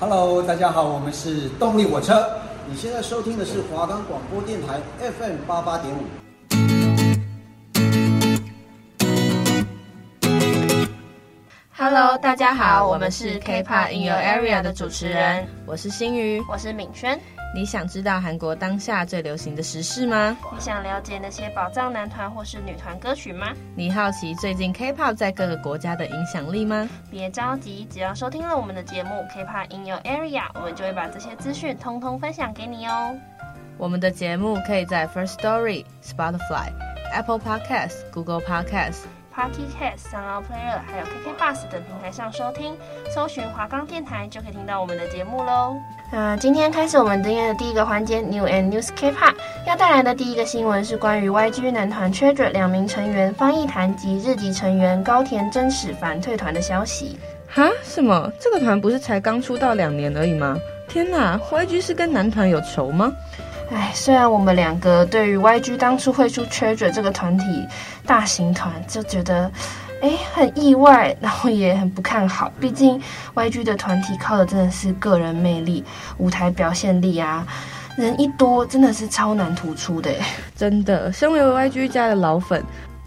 [0.00, 2.24] Hello，大家好，我们是动力火车。
[2.68, 6.04] 你现在收听的是华冈广播电台 FM 八八点五。
[11.76, 17.18] Hello，大家好，我们是 K-pop in your area 的主持人，我是新宇，我是敏轩。
[17.54, 20.36] 你想知道韩国当下最流行的时事吗？
[20.52, 23.48] 你想了解那些宝藏男团或是女团歌曲吗？
[23.74, 26.86] 你好奇最近 K-pop 在各个国家的影响力吗？
[27.10, 33.16] 别着急，只要收听了我们的节目 K-pop in your area，我们就会把这些资讯通通分享给你哦。
[33.78, 36.70] 我们的节目可以在 First Story、Spotify、
[37.14, 42.76] Apple Podcasts、Google Podcasts、Pocket Casts、SoundOn Player，还有 KK Bus 等平台上收听，
[43.14, 45.76] 搜寻华冈电台就可以听到我们的节目喽。
[46.10, 49.34] 那今天开始我们今天的第一个环节 New and News K-pop
[49.66, 57.18] 要带来的第一个新闻是关于 YG 男团 Treasure 两名成员方逸坛及日籍成员高田真史反退团的消息。
[57.46, 57.68] 哈？
[57.82, 58.32] 什么？
[58.40, 60.56] 这个团不是才刚出道两年而已吗？
[60.88, 63.12] 天哪！YG 是跟男团有仇吗？
[63.70, 67.44] 哎，虽然我们两个对于 YG 当初会出 Treasure 这个团体
[68.06, 69.50] 大型团就觉得。
[70.00, 72.52] 哎，很意外，然后也很不看好。
[72.60, 73.00] 毕竟
[73.34, 75.82] YG 的团体靠的真的是个人魅力、
[76.18, 77.44] 舞台表现力啊，
[77.96, 80.10] 人一多真的是超难突出的。
[80.54, 82.62] 真的，身为 YG 家的老粉，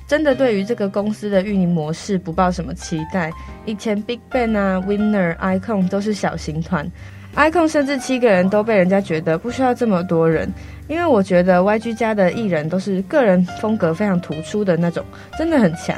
[0.05, 3.31] 真的对于这个公司的运营模式不抱什么期待。
[3.65, 6.85] 以前 BigBang 啊、Winner、Icon 都是小型团
[7.37, 10.51] ，Icon 甚至七个人都被人家觉得不需要这么多人，
[10.89, 15.05] 因为我觉得 YG 家的艺人都是个人风格非常突出的那种，
[15.37, 15.95] 真的很强。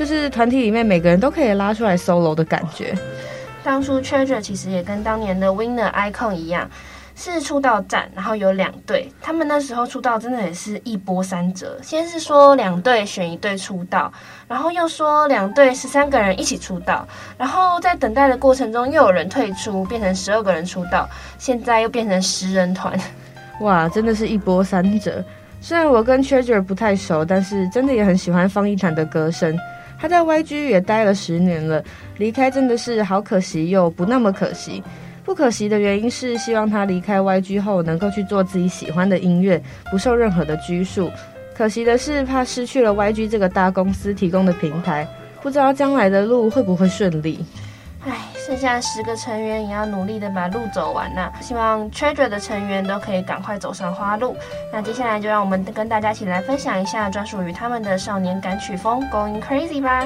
[0.00, 2.96] 就是团体里面每个人都可以拉出来 solo 的感觉。
[3.62, 6.66] 当初 Treasure 其实也跟当年的 Winner、Icon 一样，
[7.14, 9.12] 是出道战，然后有两队。
[9.20, 11.78] 他们那时候出道真的也是一波三折。
[11.82, 14.10] 先是说两队选一队出道，
[14.48, 22.98] 然后又说两队十三个人一起出道，然后在等待的过程中又有人退出，变成十二个人出道，现在又变成十人团。
[23.60, 25.22] 哇，真的是一波三折。
[25.60, 29.54] 虽然我跟 Treasure 不太熟，但是真的也很喜欢方逸坛的歌声。
[30.00, 31.84] 他在 YG 也待了十年了，
[32.16, 34.82] 离开真的是好可惜又不那么可惜。
[35.22, 41.10] 不可惜的原因是希望他离开 YG 后能够去做自己喜欢的音乐，不受任何的拘束。
[41.54, 45.06] 可惜的是，怕失去了 YG 这个大公司提供的平台，
[45.42, 47.38] 不知道将来的路会不会顺利。
[48.06, 48.30] 唉。
[48.50, 54.36] 剩下十个成员也要努力的把路走完呐、希望 Treasure 的成员都可以赶快走上花路。
[54.72, 60.04] 那接下来就让我们跟大家一起来分享一下专属于他们的少年感曲风《Going Crazy》吧。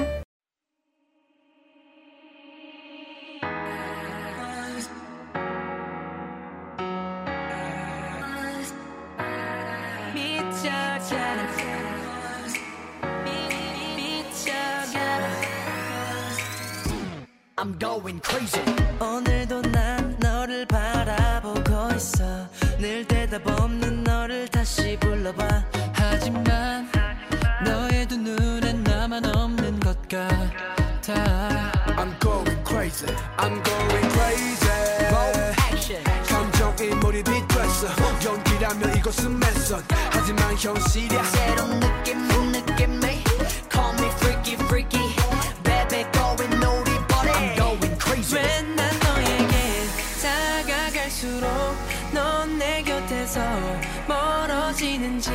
[38.85, 39.83] 바로 이곳은 맨손.
[40.11, 41.23] 하지만 현실이야.
[41.23, 43.23] 새로운 느낌 못 느낌이
[43.71, 45.15] Call me freaky freaky.
[45.63, 48.37] Baby going nobody I'm going crazy.
[48.37, 49.87] 왜난 너에게
[50.21, 51.49] 다가갈수록
[52.13, 53.41] 넌 내 곁에서
[54.07, 55.31] 멀어지는지.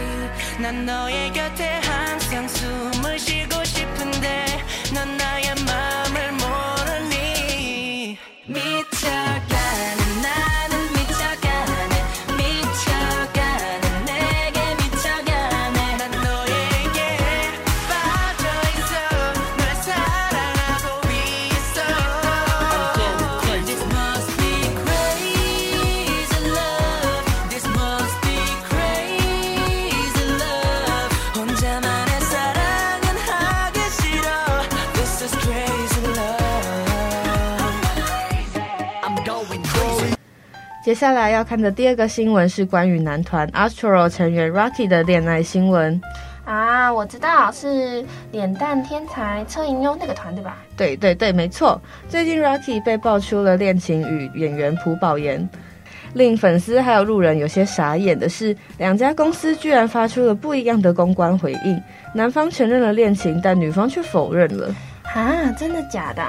[0.61, 2.90] 난 너의 곁에 항상 숨
[40.85, 46.01] 接下来要看的第二个新闻是关于男团 Astro 成员 Rocky 的恋爱新闻
[46.45, 50.57] 啊，我知道是脸蛋天才车银优那个团对吧？
[50.77, 51.81] 对对对，没错。
[52.09, 55.47] 最近 Rocky 被爆出了恋情与演员朴宝妍，
[56.15, 61.81] 令粉丝还有路人有些傻眼的是，两家公司居然发出了不一样的公关回应，
[62.15, 64.75] 男方承认了恋情，但女方却否认了。
[65.15, 66.23] 啊，真的假的？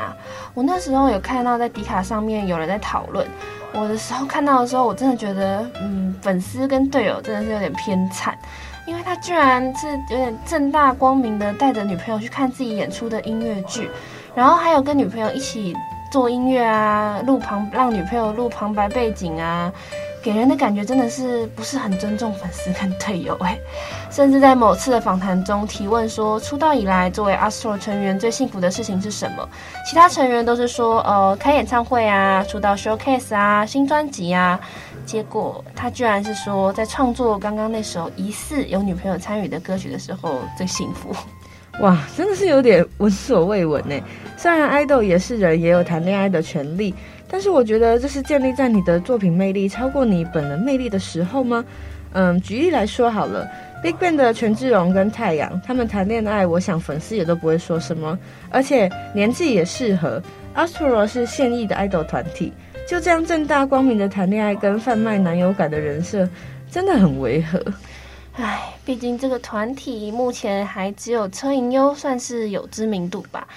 [0.53, 3.27] 我那时候有看到在迪卡上面有人在讨论。
[3.73, 8.37] 我的时候看到的时候，我真的觉得，嗯，粉丝跟队友真的是有点偏惨，
[8.85, 13.89] 因为他居然是有点正大光明的带着女朋友去看自己演出的音乐剧，
[14.35, 15.73] 然后还有跟女朋友一起
[16.11, 19.71] 做音乐啊，录旁让女朋友录旁白背景啊。
[20.21, 23.57] 给人的感觉真的是不是很尊重粉丝跟队友哎，
[24.11, 29.47] 甚至在某次的访谈中提问说，出道以来作为 Astro 成员最幸福的事情是什么？
[29.89, 34.59] 其他成员都是说呃开演唱会啊，出道 showcase 啊，新专辑啊，
[35.05, 41.15] 结果他居然是说在创作刚刚那首疑似有女朋友参与的歌曲的时候最幸福。
[41.79, 43.95] 哇，真的是有点闻所未闻呢。
[44.37, 46.93] 虽然爱豆也是人，也有谈恋爱的权利。
[47.31, 51.63] 但是我觉得这是建立在你的作品魅力超过你本人魅力的时候吗？
[52.11, 53.47] 嗯，举例来说好了
[53.81, 58.19] ，BigBang 的权志龙跟太阳，他们谈恋爱，我想粉丝也都不会说什么，
[58.49, 60.21] 而且年纪也适合。
[60.53, 62.51] Astro 是现役的 idol 团体，
[62.85, 66.27] 就这样正大光明的谈恋爱跟贩卖男友感的人设，
[66.69, 67.63] 真的很违和。
[68.33, 73.47] 唉，毕竟这个团体目前还只有车银优算是有知名度吧。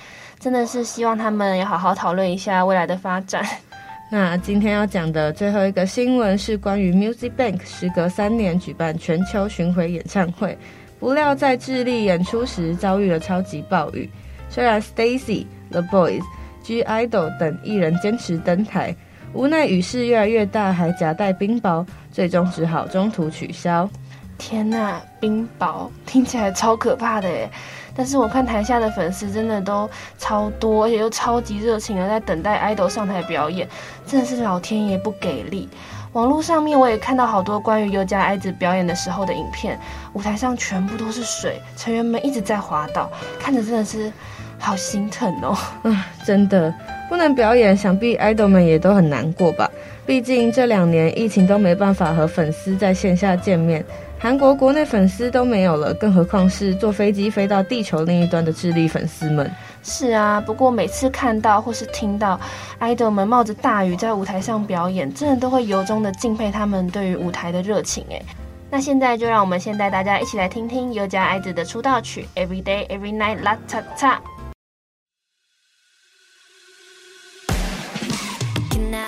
[0.44, 3.42] 真的是希望他们要好好讨论一下未来的发展。
[4.12, 10.58] 那今天要讲的最后一个新闻是关于 Music Bank 时隔三年举办全球巡回演唱会，
[11.00, 14.10] 不料在智利演出时遭遇了超级暴雨。
[14.50, 16.20] 虽然 Stacy、The Boys、
[16.62, 18.94] G Idol 等艺人坚持登台，
[19.32, 23.88] 无奈雨势越来越大，还夹带冰雹，最终只好中途取消。
[24.36, 27.48] 天呐，冰雹听起来超可怕的耶！
[27.94, 29.88] 但是我看台下的粉丝真的都
[30.18, 33.68] 超多，而且又超级热情的在等待爱豆上台表演，
[34.06, 35.68] 真的是老天爷不给力。
[36.12, 39.78] 网络上面我也看到好多关于优加爱子表演的时候的影片，
[40.12, 44.12] 舞台上全部都是水，成员们一直在滑倒，看着真的是
[44.58, 45.56] 好心疼哦。
[45.82, 46.72] 嗯，真的
[47.08, 49.68] 不能表演，想必爱豆们也都很难过吧？
[50.06, 53.84] 毕竟这两年疫情都没办法和粉丝在线下见面。
[54.18, 59.50] 韩国国内粉丝都没有了，更何况是坐飞机飞到地球另一端的智利粉丝们。
[59.82, 62.40] 是啊，不过每次看到或是听到
[62.80, 68.04] idol 们冒着大雨在舞台上表演，真的都会由衷的敬佩他们对于舞台的热情。
[68.10, 68.22] 哎，
[68.70, 74.16] 那现在就让我们先带大家一起来听听优加爱子的出道曲《Every Day Every Night 啦嚓嚓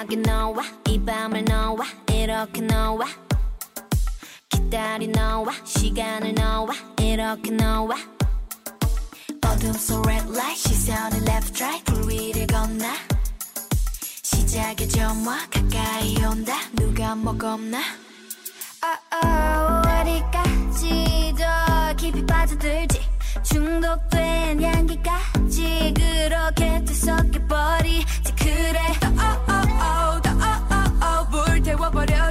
[0.06, 3.06] 여기 너와 이 밤을 너와 이렇게 너와
[4.48, 7.96] 기다리 너와 시간을 너와 이렇게 너와
[9.44, 12.94] 어둠 속 red light 시선을 left right 불 위를 건나
[14.22, 16.54] 시작의 점화 가까이 온다.
[16.74, 17.80] 누가 먹었나?
[18.84, 23.00] oh, 어디까지 더 깊이 빠져들지.
[23.42, 28.36] 중독된 향기까지 그렇게 뒤섞여버리지.
[28.38, 29.05] 그래.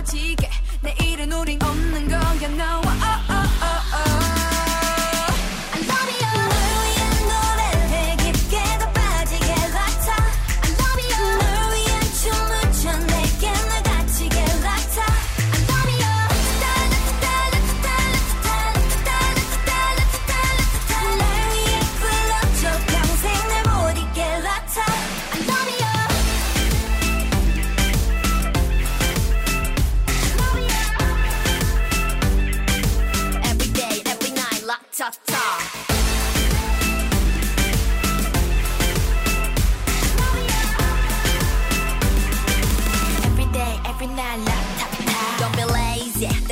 [0.06, 0.45] chica.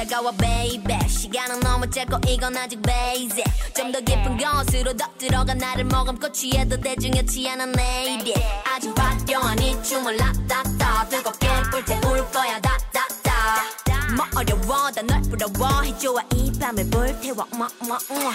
[0.03, 0.99] 차가워 baby.
[1.07, 3.43] 시간은 너무 짧고 이건 아직 basic.
[3.73, 8.33] 좀 더 깊은 것으로 더 들어가 나를 머금고 취해도 대중이었지 않아 maybe
[8.65, 13.63] 아주 화려한 이 춤을 라따따 뜨겁게 불태울 거야 다다다.
[14.15, 15.81] 뭐 어려워 다널 부러워.
[15.83, 18.29] 해줘 이 밤을 불태워 뭐, 뭐, 뭐.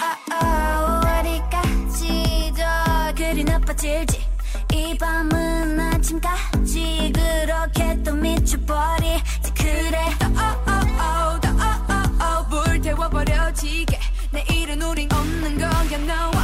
[1.21, 4.27] 어디까지 더 그리 나빠질지.
[4.73, 9.99] 이 밤은 아침까지 그렇게 또 미쳐버리지 그래.
[10.23, 10.78] oh, oh.
[13.09, 13.99] 버려지게.
[14.31, 16.38] 내일은 우린 없는 거야 no.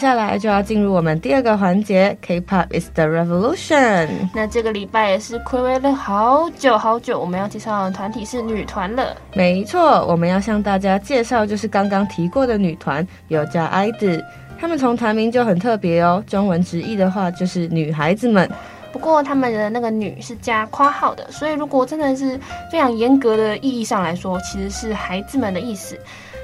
[0.00, 4.08] 下来就要进入我们第二个环节，K-pop is the revolution。
[4.34, 9.14] 那这个礼拜也是暌违了好久好久，我们要介绍的团体是女团了。
[9.34, 14.24] 没错，我们要向大家介绍就是刚刚提过的女团有叫 IDOL，
[14.58, 18.50] 他们从团名就很特别哦，中文直译的话就是女孩子们。
[18.92, 22.40] 不过他们的那个“女”是加括号的，所以如果真的是
[22.72, 25.96] 非常严格的意义上来说，其实是孩子们的意思。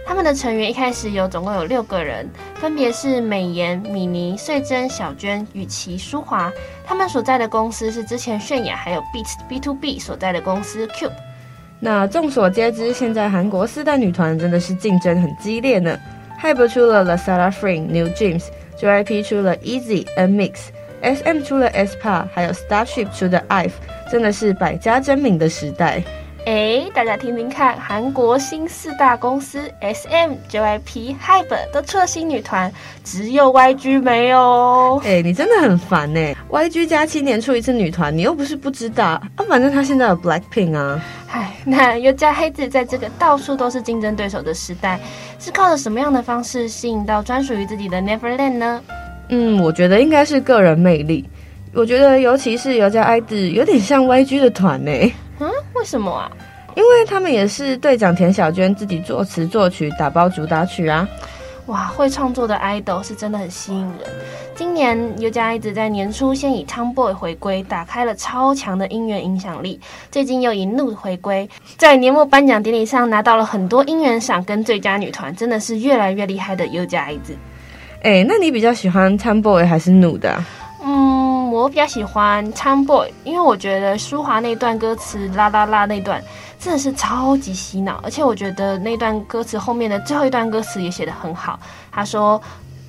[0.06, 6.50] 他们的成员一开始有总共有六个人，分别是美妍、米妮、穗珍、小娟、雨琦、舒华。
[6.86, 11.10] 他们所在的公司是之前泫雅还有 Beats B to B 所在的公司 Cube。
[11.80, 15.98] 那众所皆知，现在韩国四大女团真的是竞争很激烈呢。
[16.40, 23.72] HYBE 出了 LE SSERAFIM、New Jeans，JYP 出了 EZ、N-MIXX，SM 出了 s p a 还有 Starship 出的 IVE，
[24.10, 26.02] 真的是百家争鸣的时代。
[26.46, 32.72] 哎，大家听听看，韩国新四大公司 SM、JYP、HYBE 都出了新女团，
[33.02, 35.02] 只有 YG 没有。
[35.04, 36.20] 哎，你真的很烦呢。
[36.48, 39.22] YG 加七年出一次女团，你又不是不知道啊。
[39.48, 41.04] 反正他现在有 Blackpink 啊。
[41.32, 45.00] 哎，那优家黑子在这个到处都是竞争对手的时代，
[45.40, 48.80] 是靠着什么样的方式吸引到专属于自己的 Neverland 呢？
[49.30, 51.28] 嗯，我觉得应该是个人魅力。
[51.74, 54.92] 我觉得尤其是尤加 IDOL 有点像 YG 的团呢。
[55.40, 56.30] 嗯，为什么啊？
[56.74, 61.08] 因为他们也是队长田小娟自己作词作曲打包主打曲啊！
[61.66, 64.00] 哇，会创作的 idol 是真的很吸引人。
[64.54, 69.80] 今年优家 IDOL 在年初先以 Tomboy 回归，打开了超强的音源影响力。
[70.10, 77.36] 最近又以 Nude 回归，在年末颁奖典礼上拿到了很多音源赏跟最佳女团，真的是越来越厉害的优家 IDOL。
[78.02, 80.46] 哎，那你比较喜欢 Tomboy 还是 Nude 啊？
[80.84, 81.15] 嗯，
[81.56, 86.22] 我比较喜欢 Tomboy，因为我觉得舒华那段歌词啦啦啦那段
[86.58, 91.58] 真的是超级洗脑，而且我觉得那段歌词后面的最后一段歌词也写得很好。
[91.90, 92.40] 他说。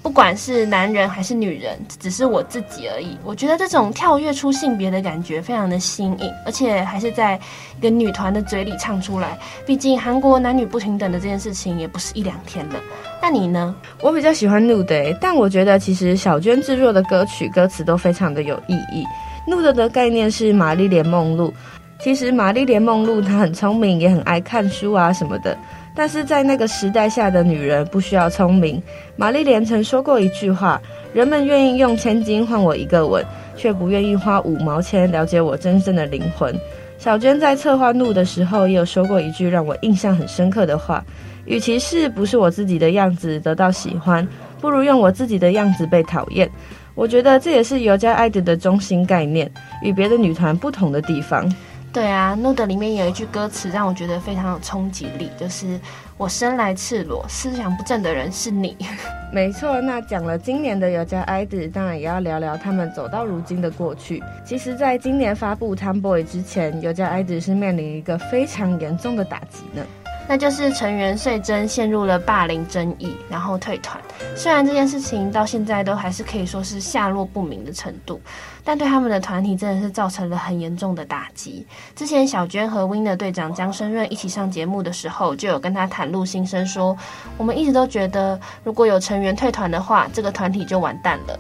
[0.08, 3.18] 不管是男人还是女人，只是我自己而已。
[3.26, 7.38] 我觉得这种跳跃出性别的感觉非常的新颖，而且还是在
[7.78, 9.38] 一个女团的嘴里唱出来。
[9.66, 12.76] 毕竟韩国男女不平等的这件事情也不是一两天了。
[13.22, 13.76] 那你呢？
[14.02, 19.04] 我比较喜欢 Nude，但我觉得其实小娟制作的歌曲歌词都非常的有意义。
[19.46, 21.54] Nude 的概念是玛丽莲梦露，
[22.00, 25.58] 其实玛丽莲梦露她很聪明，也很爱看书啊什么的。
[25.98, 28.80] 但是在那个时代下的女人不需要聪明。
[29.16, 30.80] 玛丽莲曾说过一句话
[31.12, 33.26] ：“人们愿意用千金换我一个吻，
[33.56, 36.56] 却不愿意花五毛钱了解我真正的灵魂。”
[37.00, 41.04] 小娟在策划怒的时候也有说过一句让我印象很深刻的话
[41.46, 44.28] ：“与其是不是我自己的样子得到喜欢，
[44.62, 46.48] 不如用我自己的样子被讨厌。”
[46.94, 49.52] 我觉得这也是优家 IDOL 的中心概念，
[49.84, 51.48] 与别的女团不同的地方。
[51.94, 55.80] 对啊，Nude 里面有一句歌词让我觉得非常有冲击力，就是
[56.16, 58.78] “我生来赤裸，思想不正的人是你。
[59.34, 64.22] ”没错，那讲了今年的优家 id 当然也要聊聊他们走到如今的过去。
[64.46, 69.84] 其实，在今年发布 Tomboy 之前，优家 ID 是面临一个非常严重的打击呢。
[70.28, 73.98] 那就是成员穗珍陷入了霸凌争议，然后退团。
[74.36, 78.20] 虽然这件事情到现在都还是可以说是下落不明的程度，
[78.64, 81.66] 但对他们的团体真的是造成了很严重的打击。
[81.96, 86.96] 之前小娟和 WINNER 队长姜升润一起上节目的时候，就有跟他袒露心声，说
[87.38, 91.40] 我们一直都觉得，如果有成员退团的话，这个团体就完蛋了。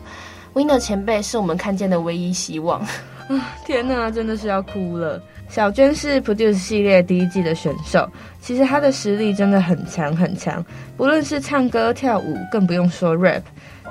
[0.53, 2.79] WINNER 前辈是我们看见的唯一希望。
[3.27, 5.21] 啊，天哪，真的是要哭了。
[5.49, 8.07] 小娟是 Produce 系列第一季的选手，
[8.41, 10.63] 其实她的实力真的很强很强，
[10.95, 13.41] 不论是唱歌跳舞，更不用说 rap。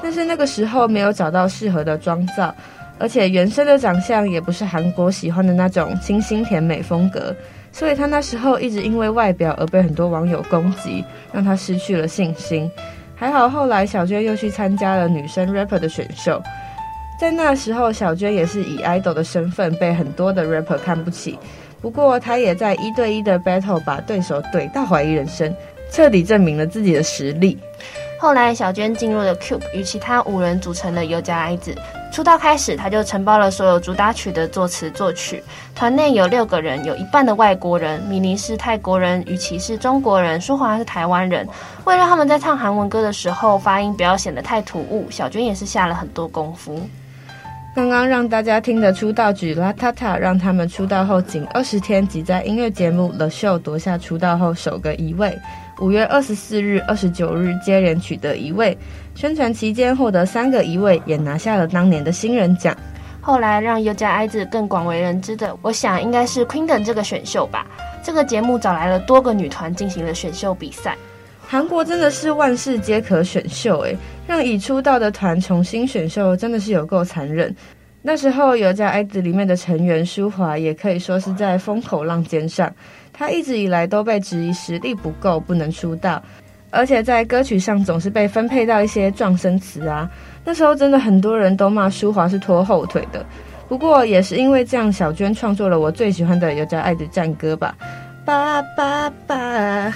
[0.02, 2.54] 但是那个时候没有找到适合的妆造，
[2.98, 7.34] 而且原生的长相也不是韩国喜欢的那种清新甜美风格，
[7.72, 12.70] 所以她那时候一直因为外表而被很多网友攻击，让她失去了信心。
[13.16, 16.40] 还好后来小娟又去参加了女生 rapper 的选秀。
[17.18, 21.38] 在那时候，小娟也是以 idol 的身份被很多的 rapper 看不起。
[21.80, 25.54] 不过，她也在一对一的 battle 把对手怼到怀疑人生，
[25.90, 27.58] 彻底证明了自己的实力。
[28.18, 31.76] 后来，小娟进入了 Cube，与其他五人组成了优家 IDOL。
[32.12, 35.42] 出道开始，她就承包了所有主打曲的作词作曲。
[35.74, 41.46] 团内有六个人，有一半的外国人，米妮是泰国人，雨琦是中国人，舒华是台湾人。
[41.84, 46.80] 为了让他们在唱韩文歌的时候发音不要显得太突兀，小娟也是下了很多功夫。
[47.76, 55.38] 刚刚让大家听的出道曲《Latata》，让他们出道后仅二十天，即在音乐节目《The Show》夺下出道后首个一位。
[55.82, 58.74] 五月二十四日、二十九日接连取得一位，
[59.14, 62.74] 宣传期间获得三个一位，也拿下了当年的新人奖。
[63.20, 67.66] 后来让优家 IDOL 更广为人知的，我想应该是《Queen》这个选秀吧。
[68.02, 70.96] 这个节目找来了多个女团进行了选秀比赛。
[71.48, 77.54] 韩国真的是万事皆可选秀诶，让已出道的团重新选秀真的是有够残忍。
[78.02, 82.72] 那时候有家 ITZY 里面的成员舒华也可以说是在风口浪尖上，
[83.12, 86.22] 他一直以来都被质疑实力不够不能出道，
[86.70, 90.10] 而且在歌曲上总是被分配到一些撞声词啊。
[90.44, 93.24] 那时候真的很多人都骂舒华是拖后腿的，
[93.68, 97.76] 不过也是因为这样，小娟创作了我最喜欢的有家 ITZY 战歌吧。
[98.24, 99.92] 爸爸爸，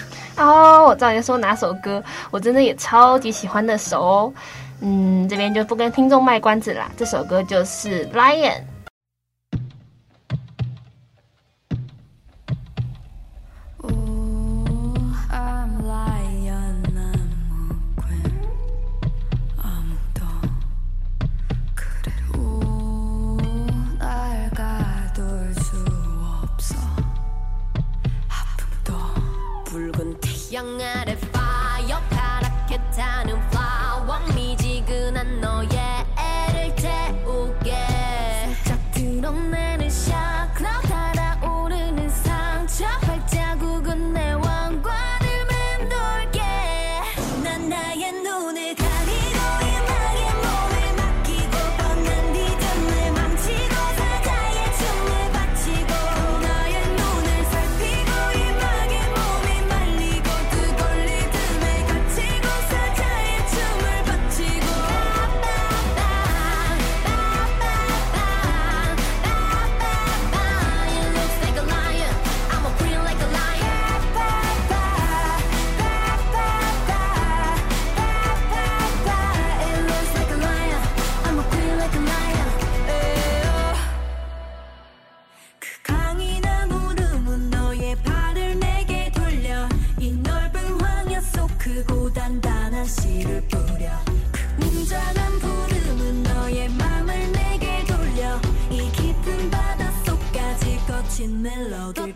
[0.91, 4.33] 我知道你说哪首歌，我真的也超级喜欢的首哦。
[4.81, 8.51] 嗯，这边就不跟听众卖关子啦，这首歌就是《Lion》。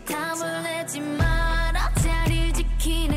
[0.03, 3.14] 부담을 내지 마라 자리를 지키는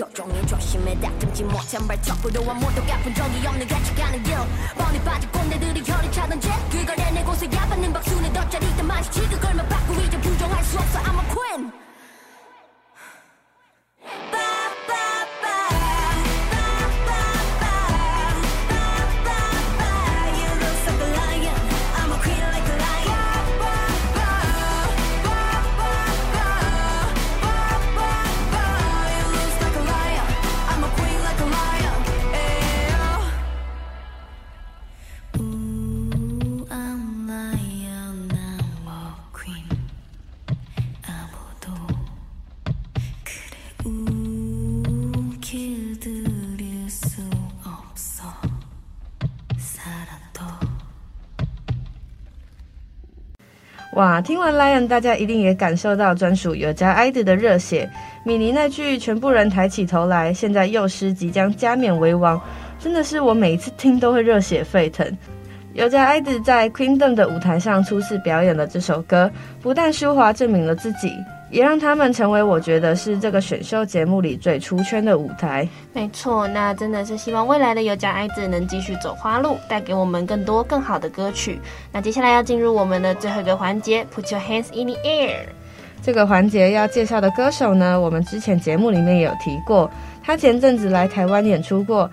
[0.00, 4.34] 조종히 조심에 닥듬지 못한 뭐, 발자국도와 모두 갚은 적이 없는 가축하는 길.
[4.74, 9.92] 뻔히 빠진 꼰대들이 혀를 차던지 그걸 내내고서 야받는 박수는 덧자리 있단 말이지 그걸 만 받고
[10.00, 11.00] 이제 부정할 수 없어.
[11.00, 11.69] I'm a queen.
[54.00, 57.86] 哇，听完 Lion，大家一定也感受到专属有家 Id 的热血。
[58.24, 62.40] 米妮那句“全部人抬起头来”，现在幼师即将加冕为王，
[62.78, 65.06] 真的是我每一次听都会热血沸腾。
[65.74, 71.12] 有家 Id 在 Queendom 的舞台上初次表演了这首歌，不但舒华证明了自己。
[71.50, 75.68] 也让他们成为我觉得是这个选秀节目里最出圈的舞台。
[75.92, 81.60] 没错，那真的是希望未来的有家 ITZY 能继续走花路，带给我们更多更好的歌曲。
[81.92, 85.46] 那接下来要进入我们的最后一个环节，Put your hands in the air。
[86.02, 89.90] 这个环节要介绍的歌手呢，我们之前节目里面也有提过，
[90.22, 92.08] 他前阵子来台湾演出过，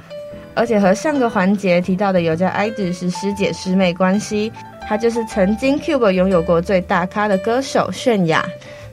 [0.56, 4.52] 而且和上个环节提到的有家 ITZY 是师姐师妹关系。
[4.90, 8.46] 他就是曾经 Cube 拥有过最大咖的歌手泫雅。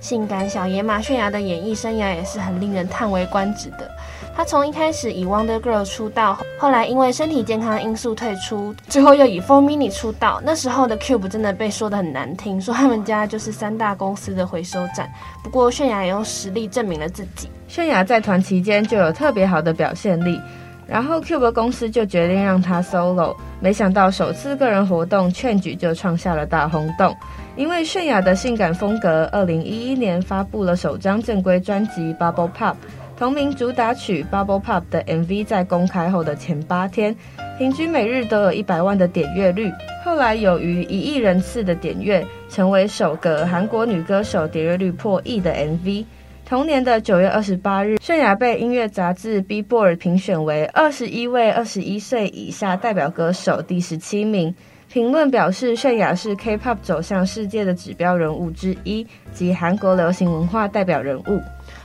[0.05, 3.91] 性感小野马泫雅的演艺生涯也是很令人叹为观止的。
[4.37, 10.43] 她从一开始以 Wonder Girl 出道，后来因为身体健康因素退出，最后又以 Four Mini 出道。
[10.45, 15.11] 那时候的 Cube 真的被说得很难听，说他们家就是三大公司的回收站。
[15.43, 17.49] 不过泫雅也用实力证明了自己。
[17.67, 20.39] 泫雅在团期间就有特别好的表现力，
[20.87, 23.35] 然后 Cube 公司就决定让她 solo。
[23.61, 27.17] 没想到首次个人活动劝举就创下了大轰动，
[27.57, 32.75] 因为泫雅的性感风格，二零一一年发布了首张正规专辑 Bubble Pop。
[33.17, 37.15] 同名主打曲《Bubble Pop》的 MV 在公开后的前八天，
[37.57, 39.73] 平均每日都有一百万的点阅率。
[40.05, 46.05] 后来有逾一亿人次的点阅，成为首个韩国女歌手点阅率破亿的 MV。
[46.47, 54.55] 同年的九月二十八日，泫雅被音乐杂志 Billboard 评选为二十一位二十一岁以下代表歌手第十七名。
[54.93, 61.41] 评论表示，泫雅是 K-pop 走向世界的指标人物之一，及韩国流行文化代表人物。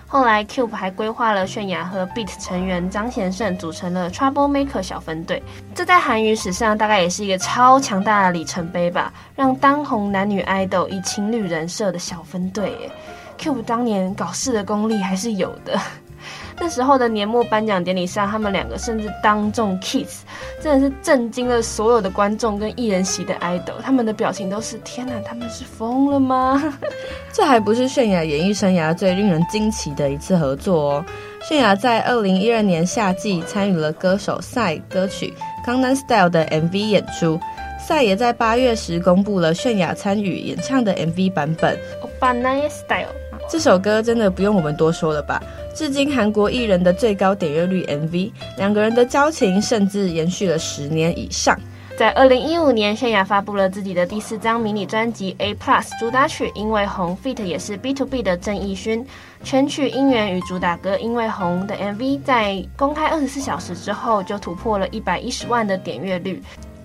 [0.06, 5.41] 后来，Cube 还规划了泫雅和 Beat 成员张贤胜组成了 Trouble Maker 小分队，
[5.74, 12.74] 这在韩语史上大概也是一个超强大的里程碑吧，让当红男女 idol 以情侣人设的小分队，
[13.39, 15.80] ，Cube 当年搞事的功力还是有的。
[16.62, 20.23] 那时候的年末颁奖典礼上，他们两个甚至当众 kiss，
[20.62, 26.78] 真的是震惊了所有的观众跟艺人席的 idol，他们的表情都是天哪，他们是疯了吗？
[27.32, 31.06] 这还不是泫雅演艺生涯最令人惊奇的一次合作哦。
[31.49, 35.34] 泫雅在二零一二年夏季参与了歌手 Psy 歌曲
[35.65, 37.39] 《Gangnam Style》的 MV 演出
[37.88, 41.78] ，Psy 也在八月时公布了泫雅参与演唱的 MV 版本
[42.19, 43.06] 《Gangnam Style》。
[43.50, 45.42] 这首歌真的不用我们多说了吧？
[45.74, 51.60] 至今韩国艺人的最高点阅率 MV，两个人的交情甚至延续了十年以上。
[51.98, 59.06] 在二零一五年，泫雅发布了自己的第四张迷你专辑《A Plus》，主打曲《因为红》，feat 也是 B to B 的郑义勋，
[59.44, 66.42] 全曲音源与主打歌《因为红》的 MV，在公开二十四小时之后就突破了一百一十万的点阅率，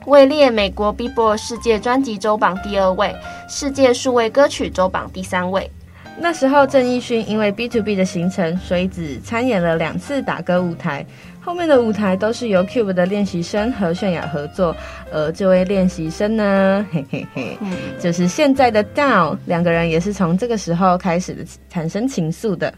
[0.06, 3.14] 位列美国 Billboard 世界专辑周榜第二位，
[3.48, 5.70] 世界数位歌曲周榜第三位。
[6.18, 11.04] 那时候郑义勋因为 B to B 的行程，所以只参演了两次打歌舞台。
[11.40, 14.74] 后面的舞台都是由 Cube 的练习生和泫雅合作。
[15.12, 17.58] 而这位练习生呢，嘿嘿嘿，
[18.00, 19.36] 就是现在的 Down，。
[19.44, 22.72] 两个人也是从这个时候开始的产生情愫的。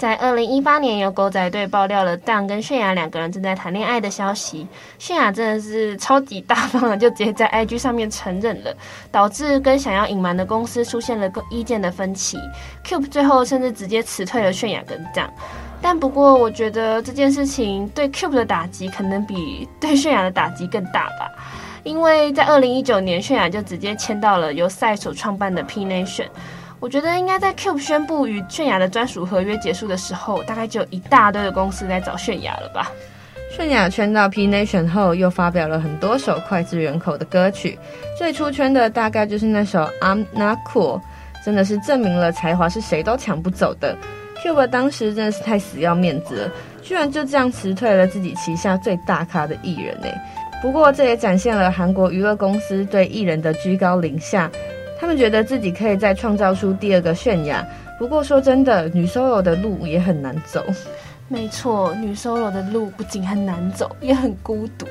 [0.00, 4.66] 在二零一八年，有狗仔队爆料了 Dan 跟泫雅两个人正在谈恋爱的消息。
[4.98, 8.74] 泫雅真的是超级大方的，就直接在 IG 上面承认了，
[9.12, 12.38] 导致跟想要隐瞒的公司出现了意见的分歧。
[12.82, 15.28] Cube 最后甚至直接辞退了泫雅跟 Dan。
[15.82, 21.30] 但不过，我觉得这件事情对 Cube 的打击可能比对泫雅的打击更大吧，
[21.82, 26.28] 因为在二零一九年，泫雅就直接签到了由赛所创办的 P Nation。
[26.80, 32.90] 我觉得应该在 Cube 宣布与泫雅的专属合约结束的时候，大概就有一大堆的公司在找泫雅了吧。
[33.54, 37.78] 泫雅圈到 P Nation 后，又发表了很多首脍炙人口的歌曲，
[38.16, 41.02] 最出圈的大概就是那首 I'm Not Cool，
[41.44, 43.94] 真的是证明了才华是谁都抢不走的。
[44.42, 50.06] Cube 当时真的是太死要面子了，居然就这样辞退了自己旗下最大咖的艺人呢。
[50.62, 54.50] 不过这也展现了韩国娱乐公司对艺人的居高临下。
[55.00, 57.66] 他们觉得自己可以再创造出第二个泫雅，
[57.98, 60.62] 不过说真的，女 solo 的路也很难走。
[61.26, 64.86] 没错，女 solo 的路不仅很难走，也很孤独。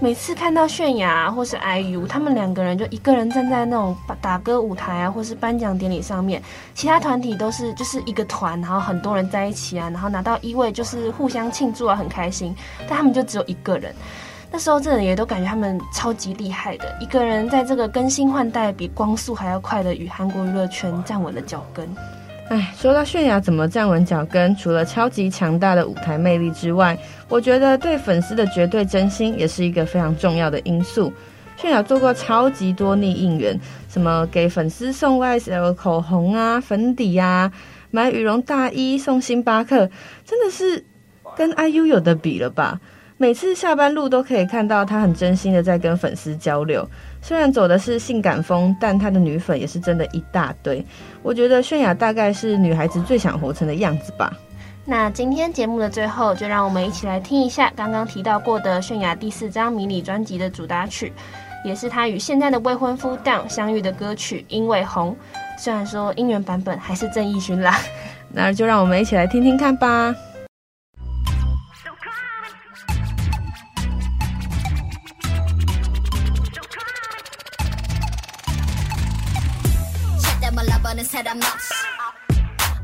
[0.00, 6.42] 每次看到泫雅或是 IU，他们两个人就一个人站在那种打歌舞台啊，或是颁奖典礼上面，
[6.74, 12.54] 其他团体都是就是一个团，然后很多人在一起啊，然后拿到一位就是互相庆祝啊，很开心。
[12.88, 13.94] 但他们就只有一个人。
[14.54, 21.84] 那时候，这人也都感觉他们超级厉害的，一个人在这个更新换代比光速还要快的与韩国娱乐圈站稳了脚跟。
[22.50, 26.96] 哎，说到泫雅怎么站稳脚跟，除了超级强大的舞台魅力之外，
[27.28, 31.12] 我觉得对粉丝的绝对真心也是一个非常重要的因素。
[31.60, 37.50] 泫雅做过超级多逆应援，什么给粉丝送 YSL 口红啊、粉底啊，
[37.90, 39.90] 买羽绒大衣送星巴克，
[40.24, 40.84] 真的是
[41.34, 42.78] 跟 IU 有的比了吧？
[43.16, 46.86] 每次下班路都可以看到他很真心的在跟粉丝交流，
[47.22, 50.84] 虽然走的是性感风，但他的女粉也是真的一大堆。
[51.22, 54.32] 我觉得泫雅大概是女孩子最想活成的样子吧。
[54.84, 61.12] 那今天节目的最后，就让我们一起来听一下刚刚提到过的泫雅第四张迷你专辑的主打曲，
[61.64, 65.12] 也是她与现在的未婚夫 Dawn 相遇的歌曲《因为红》。
[65.56, 67.78] 虽然说音源版本还是郑义勋啦，
[68.28, 70.12] 那就让我们一起来听听看吧。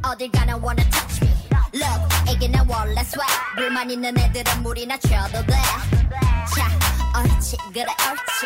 [0.07, 1.33] 어딜 가나 wanna touch me
[1.73, 6.67] Look 이게 내 원래 swag 불만 있는 애들은 물이나 쳐도 돼자
[7.17, 8.45] 옳지 그래 옳지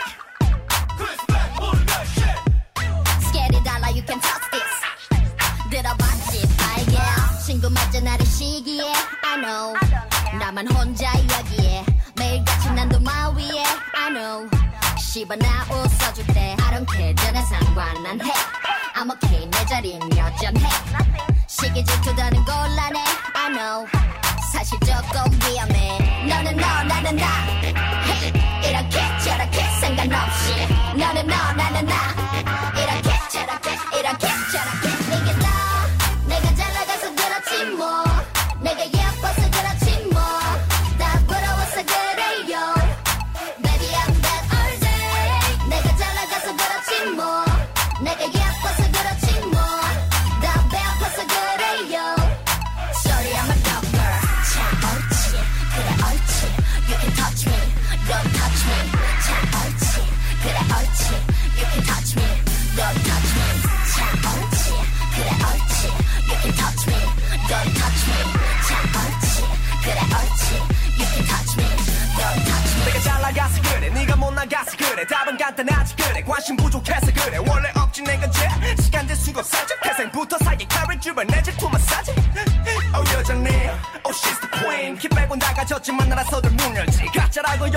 [3.28, 6.98] Scary dollar you can touch this 들어봤지 빨개
[7.46, 8.92] 친구 맞아 나를 시기에
[9.24, 9.74] I know
[10.40, 13.64] 나만 혼자 여기에 매일같이 난도 마위에
[13.96, 14.50] I know
[15.15, 16.57] 씹어 나 웃어줄 때.
[16.59, 17.15] I don't care.
[17.15, 18.25] 전혀 상관 안해.
[18.97, 19.49] I'm okay.
[19.49, 20.61] 내 자리는 여전해.
[21.47, 22.99] 시기 질투다는 곤란해.
[23.37, 23.87] I know.
[24.53, 26.27] 사실 조금 위험해.
[26.27, 27.54] 너는 너 나는 나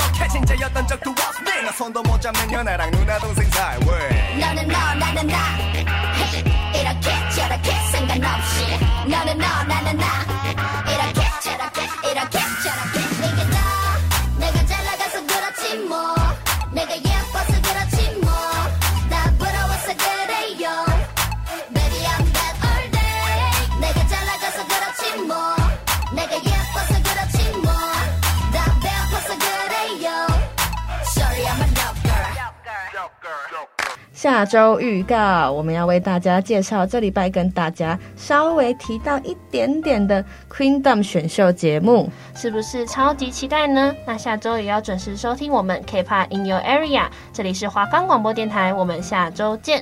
[0.07, 4.67] 가짜라고 욕해진 자였던 적도 없네 나 손도 못 잡는 현아랑 누나 동생 사이 왜 너는
[4.67, 5.57] 너 나는 나.
[6.73, 8.77] 이렇게 저렇게 상관없이.
[9.07, 10.36] 너는 너 나는 나
[34.29, 43.95] 下周预告，我们要为大家介绍这礼拜跟大家稍微提到一点点的 Queendom 选秀节目，是不是超级期待呢？
[44.05, 49.81] 那下周也要准时收听我们 K-pop in your area，这里是华冈广播电台，我们下周见。